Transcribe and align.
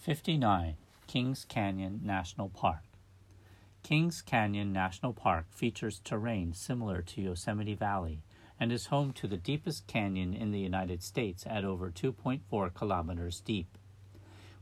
59. 0.00 0.76
Kings 1.06 1.44
Canyon 1.46 2.00
National 2.02 2.48
Park. 2.48 2.84
Kings 3.82 4.22
Canyon 4.22 4.72
National 4.72 5.12
Park 5.12 5.44
features 5.50 6.00
terrain 6.02 6.54
similar 6.54 7.02
to 7.02 7.20
Yosemite 7.20 7.74
Valley 7.74 8.22
and 8.58 8.72
is 8.72 8.86
home 8.86 9.12
to 9.12 9.26
the 9.26 9.36
deepest 9.36 9.86
canyon 9.86 10.32
in 10.32 10.52
the 10.52 10.58
United 10.58 11.02
States 11.02 11.44
at 11.46 11.66
over 11.66 11.90
2.4 11.90 12.72
kilometers 12.72 13.40
deep. 13.40 13.76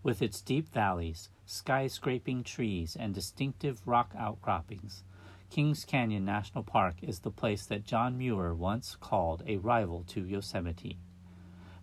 With 0.03 0.22
its 0.22 0.40
deep 0.40 0.72
valleys, 0.72 1.28
skyscraping 1.46 2.44
trees, 2.44 2.96
and 2.98 3.14
distinctive 3.14 3.86
rock 3.86 4.14
outcroppings, 4.18 5.04
Kings 5.50 5.84
Canyon 5.84 6.24
National 6.24 6.64
Park 6.64 6.96
is 7.00 7.20
the 7.20 7.30
place 7.30 7.64
that 7.66 7.84
John 7.84 8.18
Muir 8.18 8.54
once 8.54 8.96
called 8.96 9.44
a 9.46 9.58
rival 9.58 10.02
to 10.08 10.26
Yosemite. 10.26 10.98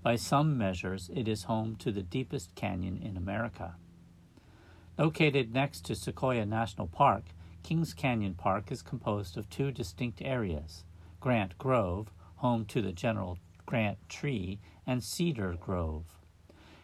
By 0.06 0.18
some 0.18 0.56
measures, 0.56 1.10
it 1.16 1.28
is 1.28 1.46
home 1.46 1.78
to 1.78 1.92
the 1.92 2.04
deepest 2.04 2.54
canyon 2.54 3.02
in 3.02 3.18
America. 3.18 3.74
Located 5.00 5.52
next 5.52 5.84
to 5.86 5.96
Sequoia 5.96 6.46
National 6.46 6.86
Park, 6.86 7.24
Kings 7.64 7.96
Canyon 7.96 8.36
Park 8.36 8.72
is 8.72 8.84
composed 8.84 9.36
of 9.36 9.50
two 9.50 9.72
distinct 9.72 10.22
areas 10.22 10.84
Grant 11.20 11.58
Grove, 11.58 12.12
home 12.36 12.66
to 12.66 12.84
the 12.84 12.92
General 12.92 13.40
Grant 13.66 13.98
tree, 14.08 14.60
and 14.86 15.04
Cedar 15.04 15.56
Grove. 15.60 16.06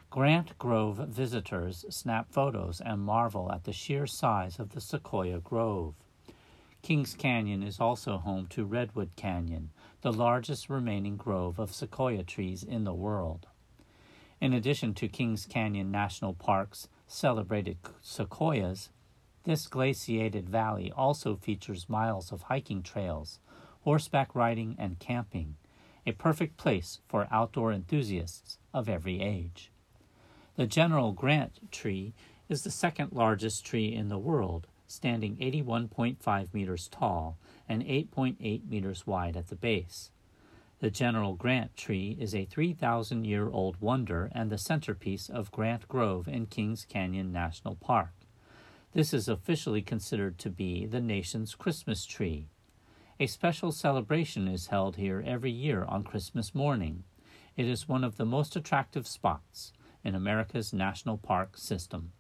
Grant 0.10 0.58
Grove 0.58 0.98
visitors 1.08 1.86
snap 1.90 2.32
photos 2.32 2.82
and 2.82 3.02
marvel 3.02 3.52
at 3.52 3.66
the 3.66 3.72
sheer 3.72 4.08
size 4.08 4.58
of 4.58 4.70
the 4.70 4.82
Sequoia 4.82 5.40
Grove. 5.40 5.94
Kings 6.82 7.14
Canyon 7.14 7.62
is 7.62 7.80
also 7.80 8.18
home 8.18 8.48
to 8.48 8.66
Redwood 8.66 9.12
Canyon, 9.16 9.70
the 10.02 10.12
largest 10.12 10.70
remaining 10.70 11.16
grove 11.16 11.60
of 11.60 11.74
sequoia 11.74 12.24
trees 12.24 12.64
in 12.64 12.84
the 12.84 12.94
world. 12.94 13.46
In 14.40 14.54
addition 14.54 14.96
to 14.96 15.08
Kings 15.08 15.46
Canyon 15.46 15.92
National 15.92 16.34
Park's 16.34 16.88
celebrated 17.08 17.78
sequoias, 18.02 18.90
this 19.44 19.68
glaciated 19.68 20.50
valley 20.50 20.92
also 20.92 21.36
features 21.36 21.90
miles 21.90 22.32
of 22.32 22.44
hiking 22.44 22.82
trails, 22.82 23.40
horseback 23.82 24.34
riding, 24.34 24.76
and 24.80 24.98
camping, 24.98 25.56
a 26.06 26.12
perfect 26.14 26.58
place 26.58 27.00
for 27.08 27.28
outdoor 27.32 27.72
enthusiasts 27.72 28.58
of 28.74 28.90
every 28.90 29.22
age. 29.22 29.72
The 30.56 30.66
General 30.66 31.12
Grant 31.12 31.72
tree 31.72 32.14
is 32.50 32.64
the 32.64 32.72
second 32.72 33.12
largest 33.12 33.66
tree 33.66 33.94
in 33.94 34.10
the 34.10 34.18
world 34.18 34.68
standing 34.92 35.38
81.5 35.38 36.54
meters 36.54 36.88
tall 36.90 37.38
and 37.68 37.82
8.8 37.84 38.68
meters 38.70 39.08
wide 39.08 39.38
at 39.38 39.48
the 39.48 39.56
base. 39.56 40.12
The 40.80 40.92
General 40.92 41.36
Grant 41.36 41.78
tree 41.78 42.18
is 42.20 42.34
a 42.36 42.46
3,000 42.46 43.26
year 43.26 43.50
old 43.50 43.80
wonder 43.80 44.30
and 44.34 44.50
the 44.50 44.58
centerpiece 44.58 45.30
of 45.30 45.52
Grant 45.52 45.88
Grove 45.88 46.28
in 46.28 46.48
Kings 46.48 46.86
Canyon 46.90 47.32
National 47.32 47.76
Park. 47.76 48.14
This 48.94 49.14
is 49.14 49.30
officially 49.30 49.82
considered 49.82 50.38
to 50.40 50.50
be 50.50 50.86
the 50.86 51.00
nation's 51.00 51.56
Christmas 51.56 52.06
tree. 52.06 52.48
A 53.20 53.28
special 53.28 53.72
celebration 53.72 54.48
is 54.48 54.68
held 54.68 54.96
here 54.96 55.24
every 55.26 55.52
year 55.52 55.86
on 55.86 56.04
Christmas 56.04 56.56
morning. 56.56 57.04
It 57.56 57.68
is 57.68 57.88
one 57.88 58.04
of 58.04 58.18
the 58.18 58.26
most 58.26 58.56
attractive 58.56 59.08
spots 59.08 59.72
in 60.04 60.16
America's 60.16 60.74
national 60.74 61.18
park 61.18 61.58
system. 61.58 62.12